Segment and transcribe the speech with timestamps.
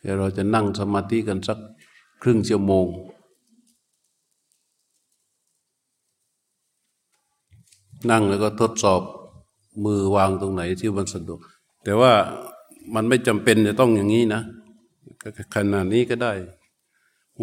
[0.00, 1.58] เดี๋ยวเราจะนั่งสมาธิกันสัก
[2.22, 2.86] ครึ่งชั่วโมง
[8.10, 9.02] นั่งแล้วก็ทดสอบ
[9.84, 11.40] มือวางตรงไหนที่มันสะดวก
[11.84, 12.12] แต่ว่า
[12.94, 14.42] มันไม่จำเป็นจะต้องอย่างนี้นะ
[15.54, 16.32] ขนาดนี้ก็ได้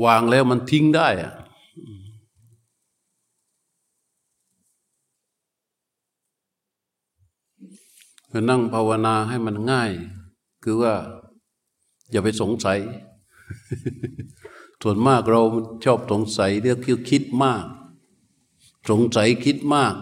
[0.05, 1.33] วางแล้วมันทิ้งได้อะ
[8.49, 9.91] นั่งภาวนาให้มันง่าย
[10.63, 10.93] คือว่า
[12.11, 12.79] อย่าไปสงสัย
[14.81, 15.41] ส่วนมากเรา
[15.85, 17.65] ชอบสงสัยเรื่องคิดมาก
[18.89, 19.95] สงสัยคิดมาก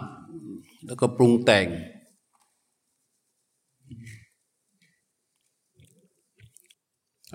[0.86, 1.68] แล้วก็ปรุงแต่ง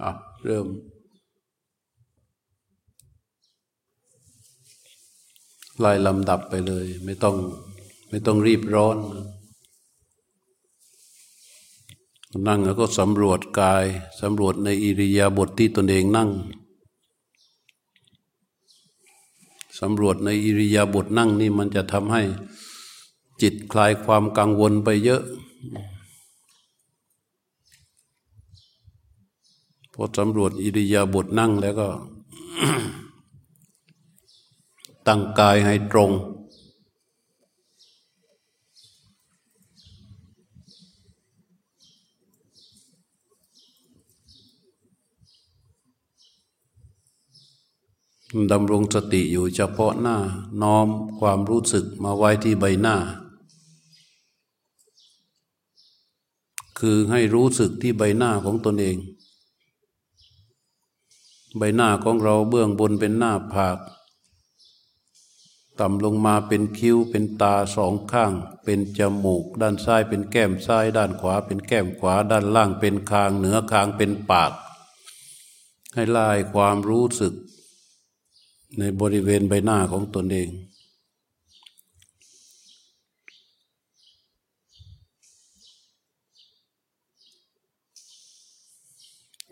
[0.02, 0.10] อะ
[0.44, 0.66] เริ่ม
[5.78, 7.36] ไล่ลำดับไปเลย ไม่ต้อง
[8.10, 8.96] ไม่ต้องรีบร้อน
[12.46, 13.84] นั่งแล้วก็สำรวจกาย
[14.20, 16.30] สำรวจในอิริยาบถทที่ตนเองนั่ง
[19.80, 22.22] สำรวจในอิริยาบถนั่งนี่มันจะทำให้
[23.42, 25.22] จิตคลายความกังวลไปเยอะ
[29.92, 31.89] พอสำรวจอิริยาบถนั่งแล้วก็
[35.06, 36.11] ตั้งกายให้ตรง
[48.52, 50.18] ดำรงสติอยู่เฉพาะหน้า
[50.62, 50.88] น้อม
[51.20, 52.96] ความรู้สึกมาไว้ที่ใบหน้า
[56.78, 58.96] คือให้รู้สึกที่ใบหน้าของตนเอง
[61.58, 63.78] ใบหน้าของเราเบื้องบนเป็นหน้าผาก
[65.80, 68.32] ต่ำลงมาเป็นคิ้วเป็นตาสองข้าง
[68.64, 74.52] เป็นจมูก ด้านซ้ายเป็นแก้มซ้าย ด้านขวาเป็นแก้มขวา ด้านล่างเป็นคาง เหนือคางเป็นปาก
[75.94, 77.34] ให้ลายความรู้สึก
[78.78, 80.48] ในบริเวณใบหน้าของตนเอง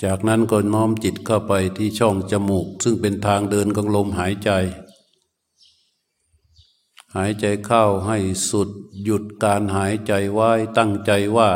[0.04, 4.50] จากนั้นก็น้อมจิตเข้าไปที่ช่องจมูก ซึ่งเป็นทางเดินของลมหายใจ
[7.16, 8.18] หายใจเข้าให้
[8.50, 8.70] สุด
[9.02, 11.50] หยุดการหายใจไว้ตั้งใจว่า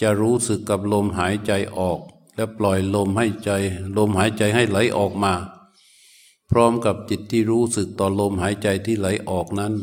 [0.00, 1.98] จะรู้สึกกับลมหายใจออก
[2.36, 3.50] และปล่อยลมให้ใจ
[3.96, 5.34] ลมหายใจให้ไหลออกมา
[6.50, 9.74] พร้อมกับจิตที่รู้สึกต่อลมหายใจที่ไหลออกนั้น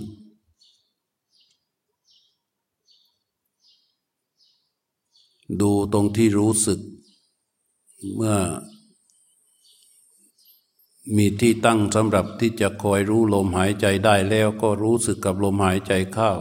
[5.62, 6.80] ดูตรงที่รู้สึก
[8.16, 8.38] เมื่อ
[11.16, 16.32] มีที่ตั้งสำหรับที่จะคอยรู้ลมหายใจได้แล้วก็รู้สึกกับลมหายใจเข้า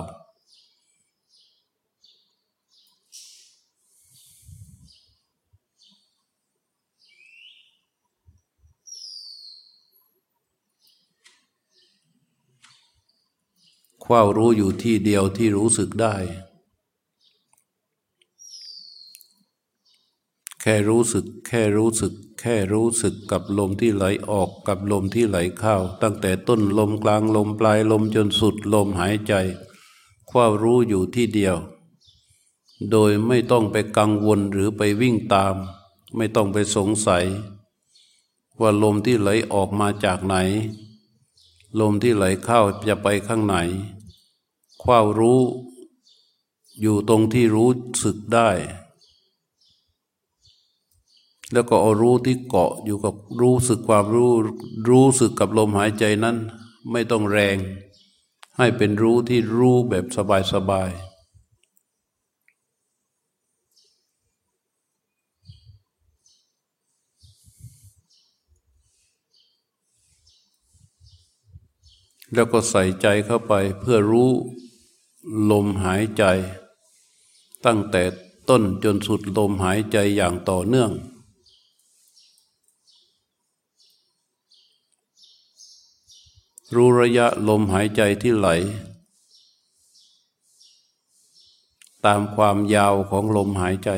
[14.13, 16.17] วามรู้อยู่ที่เดียวที่รู้สึกได้
[20.61, 29.35] แค่รู้สึก แค่รู้สึก แค่รู้สึกกับลมที่ไหลออกกับลมที่ไหลเข้า ตั้งแต่ต้นลมกลางลมปลายลมจนสุดลมหายใจ
[30.31, 31.57] ความรู้อยู่ที่เดียว
[32.91, 35.55] โดยไม่ต้องไปกังวลหรือไปวิ่งตาม
[36.17, 37.25] ไม่ต้องไปสงสัย
[38.61, 40.37] ว่าลมที่ไหลออกมาจากไหน
[41.81, 43.57] ลมที่ไหลเข้าจะไปข้างไหน
[44.85, 45.41] ความรู้
[46.81, 47.71] อยู่ตรงที่รู้
[48.03, 48.51] สึกได้
[51.53, 54.33] แล้วก็เอารู้ที่เกาะอยู่กับรู้สึกความรู้
[54.89, 56.37] รู้สึกกับลมหายใจนั้น
[56.91, 57.57] ไม่ต้องแรง
[58.59, 60.05] ให้เป็นรู้ที่รู้แบบ
[60.53, 61.17] สบายๆ
[72.35, 74.31] แล้วก็ใส่ใจเข้าไปเพื่อรู้
[75.51, 76.25] ลมหายใจ
[77.65, 78.03] ตั้งแต่
[78.49, 80.93] ต้นจนสุดลมหายใจอย่างต่อเนื่อง
[86.75, 88.49] รู้ระยะลมหายใจที่ไหล
[92.05, 93.91] ตามความยาวของลมหายใจ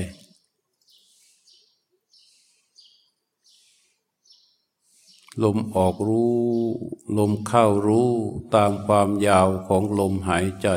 [5.42, 6.36] ลมออกรู้
[7.18, 8.10] ลมเข้ารู้
[8.54, 10.68] ตามความยาวของลมหายใจ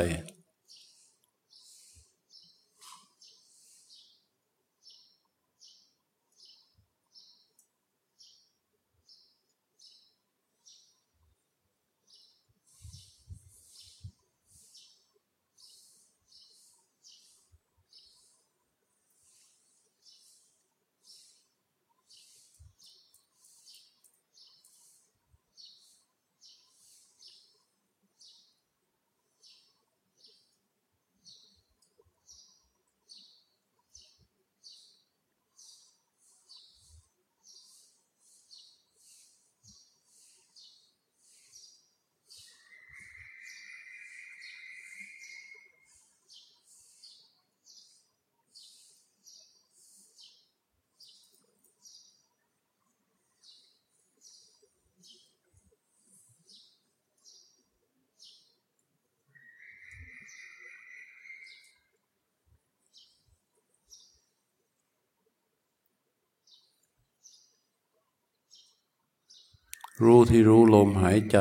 [70.04, 71.38] รู้ที่รู้ลมหายใจ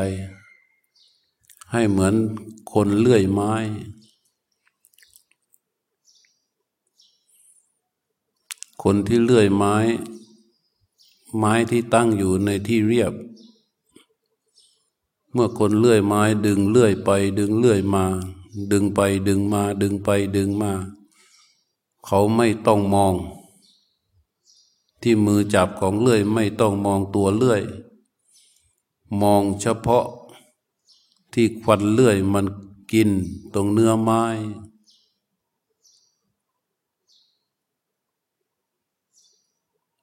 [1.72, 2.16] ให้เหมือน
[2.74, 3.54] คนเลื่อยไม้
[8.84, 9.76] คนที่เลื่อยไม้
[11.38, 13.14] ไม้ที่ตั้งอยู่ในที่เรียบ
[15.34, 17.10] เมื่อคนเลื่อยไม้ดึงเลื่อยไป
[17.40, 18.06] ดึงเลื่อยมา
[18.72, 20.74] ดึงไปดึงมา ดึงไปดึงมา
[22.06, 23.16] เขาไม่ต้องมอง
[25.02, 27.62] ที่มือจับของเลื่อยไม่ต้องมองตัวเลื่อย
[29.22, 30.06] มองเฉพาะ
[31.34, 32.46] ที่ควันเลื่อยมัน
[32.92, 33.10] กิน
[33.54, 34.24] ตรงเนื้อไม้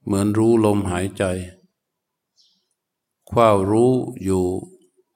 [0.04, 1.24] เหมือนรู้ลมหายใจ
[3.30, 3.92] ความรู้
[4.24, 4.44] อยู่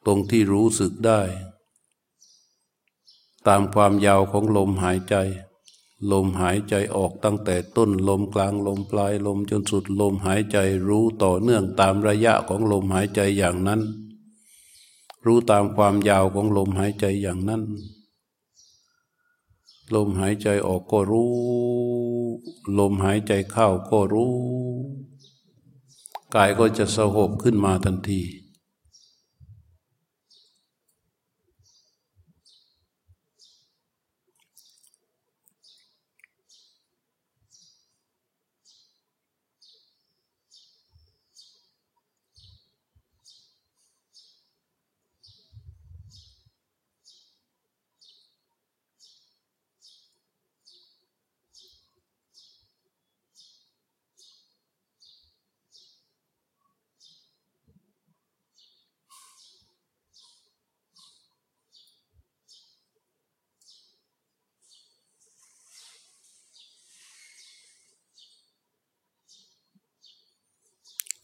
[0.06, 1.20] ตรงที่รู้สึกได้
[3.46, 5.14] ตามความยาวของลมหายใจ
[6.10, 10.58] ลมหายใจออกตั้งแต่ต้นลมกลางลมปลายลมจนสุดลมหายใจ
[10.88, 13.80] รู้ต่อเนื่องตามระยะของลมหายใจอย่างนั้น
[15.26, 17.62] รู้ตามความยาวของลมหายใจอย่างนั้น
[19.94, 21.32] ลมหายใจออกก็รู้
[22.78, 24.34] ลมหายใจเข้าก็รู้
[26.34, 28.22] กายก็จะสงบขึ้นมาทันที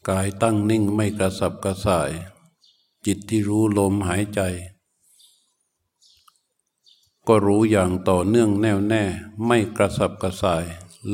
[0.09, 2.11] กายตั้งนิ่งไม่กระสับกระส่าย
[3.07, 4.41] จิตที่รู้ลมหายใจ
[7.29, 9.05] ก็รู้อย่างต่อเนื่องแน่วแน่
[9.47, 10.65] ไม่กระสับกระส่าย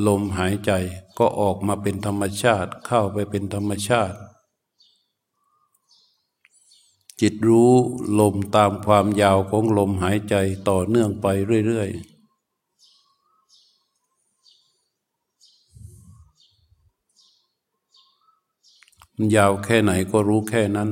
[0.06, 0.72] ลมหายใจ
[1.18, 4.18] ก็ออกมาเป็นธรรมชาติเข้าไปเป็นธรรมชาติ
[7.20, 7.72] จิตรู้
[8.20, 10.34] ลมตามความยาวของลมหายใจ
[10.68, 11.26] ต่อเนื่องไป
[11.66, 12.13] เรื่อย ๆ
[19.16, 20.90] มันยาวแค่ไหนก็รู้แค่นั้น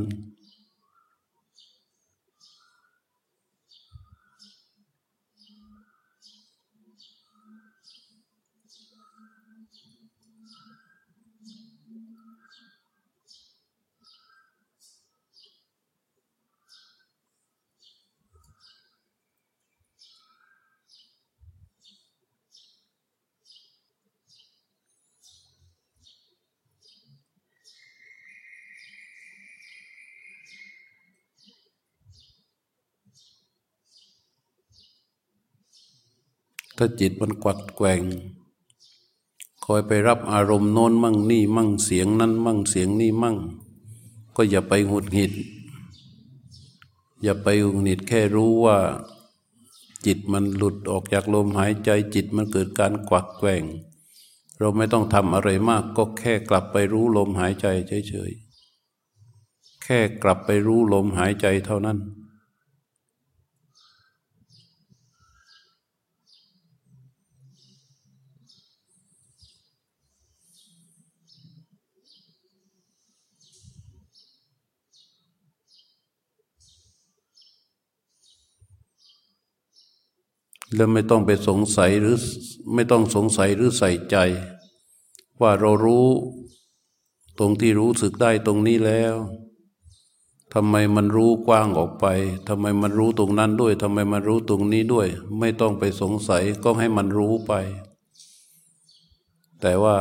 [36.84, 38.03] ถ้าจิตมันกวัดแกว่ง
[39.65, 43.36] คอยไปรับอารมณ์โน้นมั่งนี่มั่งเสียงนั้นมั่งเสียงนี่มั่ง
[44.36, 45.32] ก็อย่าไปหุดหงิด
[47.22, 48.79] อย่าไปหุดหงิดแค่รู้ว่า
[50.06, 53.62] จิตมันหลุดออกจากลมหายใจจิตมันเกิดการกวัดแกว่ง
[54.58, 57.67] เราไม่ต้องทำอะไรมาก ก็แค่กลับไปรู้ลมหายใจ
[58.08, 61.98] เฉยๆแค่กลับไปรู้ลมหายใจเท่านั้น
[80.74, 82.17] แล้วไม่ต้องไปสงสัยหรือ
[82.74, 84.17] ไม่ต้องสงสัยหรือใส่ใจ
[85.41, 86.06] ว่าเรารู้
[87.38, 89.14] ตรงที่รู้สึกได้ตรงนี้แล้ว
[90.55, 92.06] ทำไมมันรู้กว้างออกไป
[92.48, 97.52] ทำไมมันรู้ตรงนั้นด้วยทำไมมันรู้ตรงนี้ด้วย ไม่ต้องไปสงสัยก็ให้มันรู้ไป
[99.60, 99.96] แต่ว่า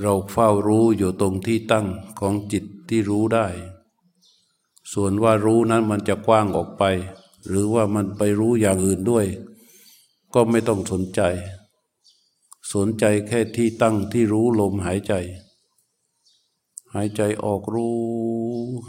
[0.00, 1.86] เราเฝ้ารู้อยู่ตรงที่ตั้ง
[2.20, 3.46] ของจิตที่รู้ได้
[4.92, 6.82] ส่วนว่ารู้นั้นมันจะกว้างออกไป
[7.48, 9.26] หรือว่ามันไปรู้อย่างอื่นด้วย
[10.34, 11.20] ก็ไม่ต้องสนใจ
[12.74, 15.14] สนใจแค่ที่ตั้งที่รู้ลมหายใจ
[16.94, 17.96] หายใจออกรู้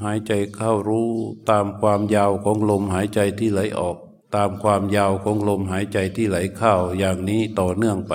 [0.04, 1.10] หายใจเข้ารู้
[1.50, 3.98] ตามความยาวของลมหายใจที่ไหลออก
[4.36, 8.14] ตามความยาวของลมหายใจที่ไหลเข้าอย่างนี้ต่อเนื่องไป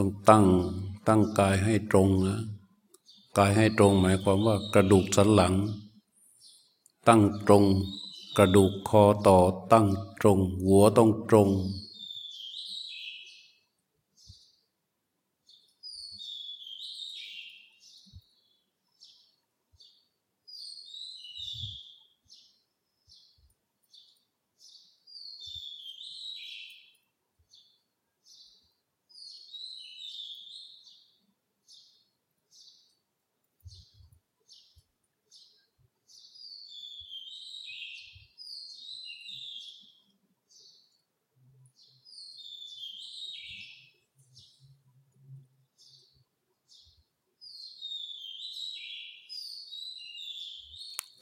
[0.00, 0.46] ต้องตั้ง
[1.08, 2.38] ตั้งกายให้ตรงนะ
[3.38, 5.54] กายให้ตรงหมายความว่ากระดูกสันหลัง
[7.08, 7.64] ตั้งตรง
[8.38, 9.38] กระดูกคอต่อ
[9.72, 9.86] ตั้ง
[10.20, 11.48] ตรง หัวต้องตรง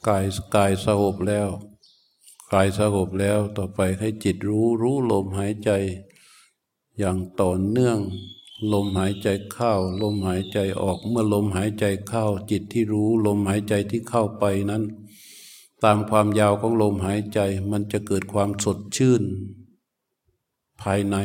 [0.07, 1.49] กายกายสงบแล้ว
[2.53, 5.71] กายสงบแล้วต่อไปให้จิตรู้รู้ลมหายใจ
[6.97, 7.99] อย่างต่อเนื่อง
[8.73, 14.83] ลมหายใจเข้า ลมหายใจออกเมื่อลมหายใจเข้า จิตที่รู้ลมหายใจที่เข้าไปนั้น
[15.83, 17.39] ตามความยาวของลมหายใจ
[17.71, 19.23] มันจะเกิดความสดชื่น
[20.81, 21.17] ภายใน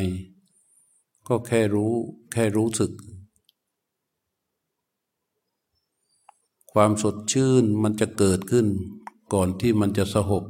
[1.29, 1.93] ก็แค่รู้
[2.33, 2.93] แค่รู้สึก
[6.75, 8.67] ความสดชื่นมันจะเกิดขึ้น
[9.33, 10.45] ก่อนที่มันจะสหบ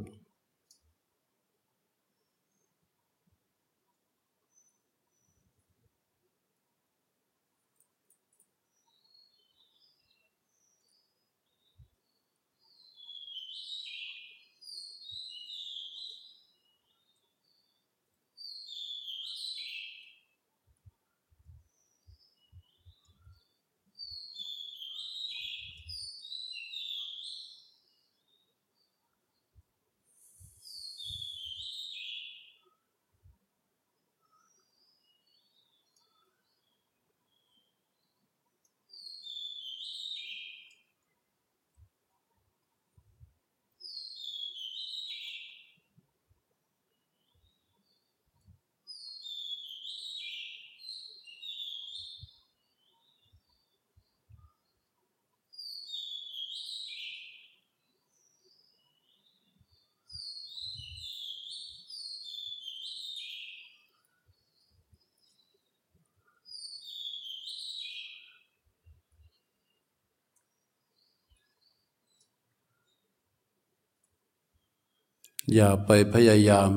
[75.54, 76.70] อย่าไปพยายาม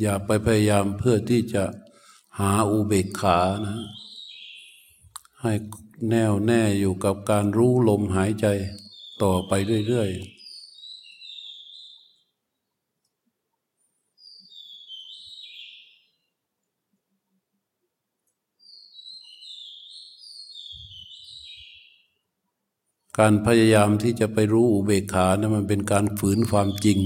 [0.00, 1.64] อย่าไปพยายามเพื่อที่จะ
[2.38, 3.78] หาอุเบกขานะ
[5.42, 5.52] ให้
[6.10, 8.46] แน่วแน่อยู่กับการรู้ลมหายใจ
[9.22, 9.52] ต่อไป
[9.86, 10.37] เรื่อยๆ
[23.18, 26.98] การพยายามที่จะไปรู้อุเบกขานะมันเป็นการฝืนความจริง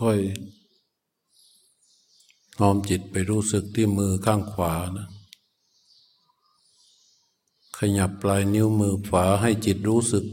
[0.00, 5.08] ค่อยๆน้อมจิตไปรู้สึกที่มือข้างขวานะ
[7.78, 10.24] ขยับปลายนิ้วมือขวาให้จิตรู้สึก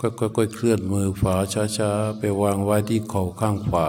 [0.00, 0.06] ค่
[0.42, 1.36] อยๆเคลื่อนมือขวา
[1.78, 3.86] ช้าๆ ไปวางไว้ที่เข่าข้างขวา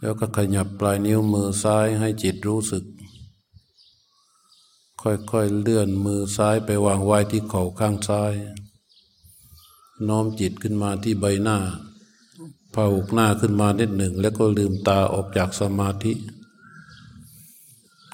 [0.00, 2.84] แล้วก็ขยับปลายนิ้วมือซ้ายให้จิตรู้สึก
[5.02, 8.32] ค่อยๆเลื่อนมือซ้ายไปวางไว้ที่เข่าข้างซ้าย
[10.08, 11.58] น้อมจิตขึ้นมาที่ใบหน้า
[12.74, 16.12] ผาอกหน้าขึ้นมานิดหนึ่ง แล้วก็ลืมตาออกจากสมาธิ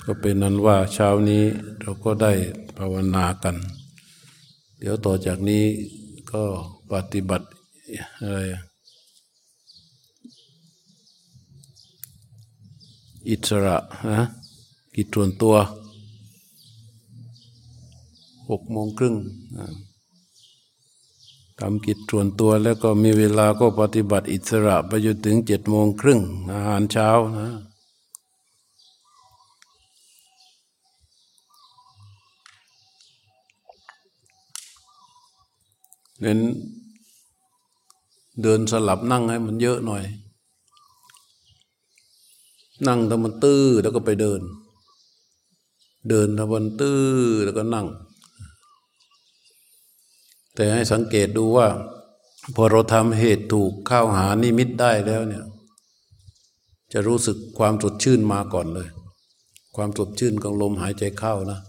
[0.05, 1.42] ก็เป็นนั้นว่าเช้านี้
[1.81, 2.33] เราก็ได้
[2.79, 3.57] ภาวนากัน
[4.79, 5.64] เดี๋ยวต่อจากนี้
[6.33, 6.42] ก็
[6.92, 7.46] ปฏิบัติ
[8.20, 8.38] อะไร
[13.29, 13.77] อิสระ
[14.11, 14.22] นะ
[14.94, 15.55] กิจส่วนตัว
[18.51, 19.14] หกโมงครึ่ง
[21.60, 26.20] ทำกิจส่วนตัวแล้วก็มีเวลาก็ปฏิบัติอิสระไปจนถึงเจ็ดโมงครึ่ง
[26.52, 27.48] อาหารเช้านะ
[36.20, 36.40] เน้น
[38.42, 40.04] เดินสลับนั่งให้มันเยอะหน่อย
[42.86, 44.40] นั่งถ้ามันตื้อแล้วก็ไปเดิน
[46.08, 47.02] เดินถ้ามันตื้อ
[47.44, 47.86] แล้วก็นั่ง
[50.58, 51.68] แต่ให้สังเกตดูว่า
[52.54, 55.44] พอเราทำเหตุถูกเข้าหานิมิตได้แล้วเนี่ย
[56.92, 58.88] จะรู้สึกความสดชื่นมาก่อนเลย
[59.76, 61.60] ความสดชื่นของลมหายใจเข้านะ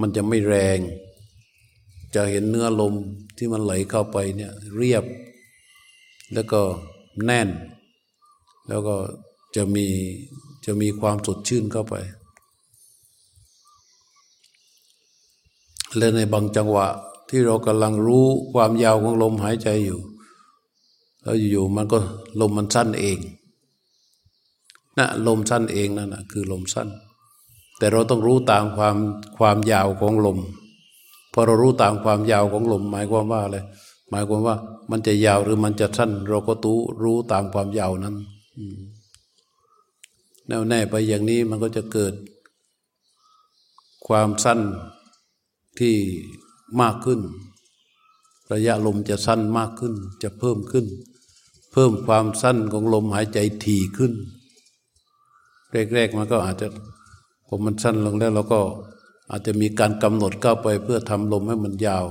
[0.00, 0.78] มันจะไม่แรง
[2.14, 2.94] จะเห็นเนื้อลม
[3.36, 5.04] ที่มันไหลเข้าไปเนี่ยเรียบ
[6.34, 6.60] แล้วก็
[7.24, 7.48] แน่น
[8.68, 8.96] แล้วก็
[9.56, 9.86] จะมี
[10.66, 11.94] จะมีความสดชื่นเข้าไป
[15.96, 16.88] และในบางจังหวะ
[17.28, 20.00] ที่เรากำลังรู้ความยาวของลมหายใจอยู่
[21.22, 21.98] แล้วอยู่ๆมันก็
[22.40, 23.18] ลมมันสั้นเอง
[24.98, 26.88] นะลมสั้นเองนั่นนะคือลมสั้น
[27.78, 28.96] แต่เราต้องรู้ตามความ
[29.38, 30.38] ความยาวของลม
[31.32, 33.58] พอเรารู้ตามความยาวของลม หมายความว่าอะไร
[34.10, 34.56] หมายความว่า
[34.90, 38.16] มันจะยาวหรือมันจะสั้น เราก็ตู้รู้ตามความยาวนั้น
[40.46, 42.14] แน่วแน่ไปอย่างนี้มันก็จะเกิด
[44.06, 44.60] ความสั้น
[45.78, 45.96] ที่
[46.80, 47.20] มากขึ้น
[48.52, 50.86] ระยะลมจะสั้นมากขึ้น จะเพิ่มขึ้น
[51.72, 54.12] เพิ่มความสั้นของลมหายใจถี่ขึ้น
[55.94, 56.68] แรกๆมันก็อาจจะ
[57.48, 58.60] ผมมันสั้นลงแล้วเราก็
[59.30, 62.06] อาจจะมีการกำหนดก้าไปเพื่อทำลมให้มันยาว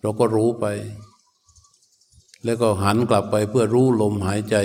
[0.00, 0.66] เราก็รู้ไป
[2.44, 4.56] แล้วก็หันกลับไปเพื่อรู้ลมหายใจ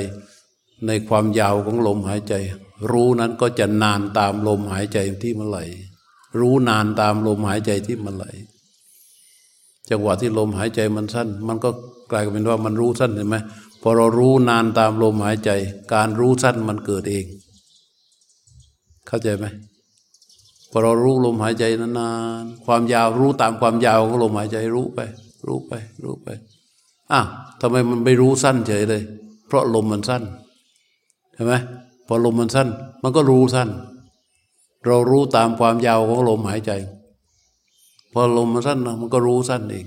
[0.88, 2.34] ในความยาวของลมหายใจ
[2.92, 5.60] รู้นั้นก็จะนานตามลมหายใจที่มันไหล
[6.40, 8.26] รู้นานตามลมหายใจที่มันไหล
[9.90, 11.70] จังหวะที่ลมหายใจมันสั้น มันก็
[12.12, 13.36] กลายเป็นว่ามันรู้สั้นเห็นไหม
[13.82, 15.52] พอเรารู้นานตามลมหายใจ
[15.94, 17.26] การรู้สั้นมันเกิดเอง
[19.08, 19.46] เข้าใจไหม
[20.72, 22.10] พอเรารู้ลมหายใจนา
[22.42, 25.00] นๆความยาวรู้ตามความยาวของลมหายใจรู้ไป
[25.48, 26.28] รู้ไป รู้ไป
[27.12, 27.28] อ้าว
[27.62, 29.02] ทำไมมันไม่รู้สั้นเฉยเลย
[29.48, 30.24] เพราะลมมันสั้น
[31.34, 31.54] เห็นไหม
[32.08, 32.68] พอลมมันสั้น
[33.04, 33.70] มันก็รู้สั้น
[34.86, 36.72] เรารู้ตามความยาวของลมหายใจ
[38.12, 39.86] พอลมมันสั้นมันก็รู้สั้นเอง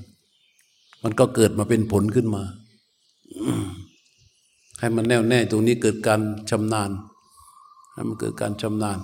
[1.03, 2.43] มันก็เกิดมาเป็นผลขึ้นมา
[4.79, 6.21] ให้มันแน่วแน่ตรงนี้เกิดการ
[6.51, 6.91] ชำนาญ
[7.93, 8.99] ให้มันเกิดการชำนาญ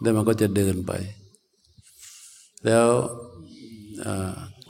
[0.00, 0.92] แล้วมันก็จะเดินไป
[2.64, 2.86] แล้ว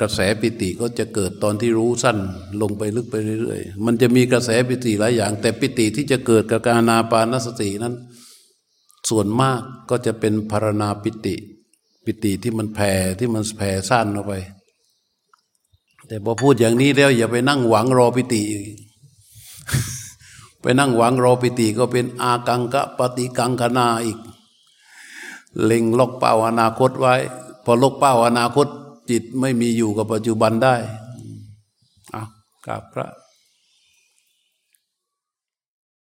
[0.00, 2.18] กระแสปิติก็จะเกิดตอนที่รู้สั้น
[2.62, 7.94] ลงไปลึกไปเรื่อยๆ มันจะมีกระแสปิติหลายอย่าง แต่ปิติที่จะเกิดกับการนาปานสตินั้น
[9.08, 11.34] ส่วนมากก็จะเป็นพารณาปิติ
[12.04, 14.32] ปิติที่มันแผ่ที่มันแผ่สั้นออกไป
[16.06, 18.42] แต่พอพูดอย่างนี้แล้ว อย่าไปนั่งหวังรอปิติ
[20.62, 24.18] ไปนั่งหวังรอปิติก็เป็นอากังกะปฏิกังคณาอีก
[25.64, 27.14] เล็งล็อกเป้าอนาคตไว้
[27.64, 28.66] พอล็อกเป้าอนาคต
[29.10, 30.74] จิตไม่มีอยู่กับปัจจุบันได้
[32.14, 32.28] อ้าว
[32.66, 33.08] กราบพระ